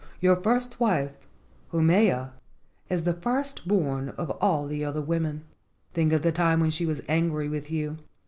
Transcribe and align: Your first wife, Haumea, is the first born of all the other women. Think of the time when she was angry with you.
Your 0.19 0.35
first 0.37 0.79
wife, 0.79 1.13
Haumea, 1.71 2.31
is 2.89 3.03
the 3.03 3.13
first 3.13 3.67
born 3.67 4.09
of 4.17 4.31
all 4.41 4.65
the 4.65 4.83
other 4.83 4.99
women. 4.99 5.43
Think 5.93 6.11
of 6.11 6.23
the 6.23 6.31
time 6.31 6.59
when 6.59 6.71
she 6.71 6.87
was 6.87 7.03
angry 7.07 7.47
with 7.47 7.69
you. 7.69 7.97